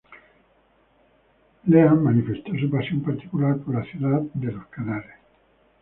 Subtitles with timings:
[1.67, 5.13] Lean manifestó su pasión particular por la ciudad de los canales.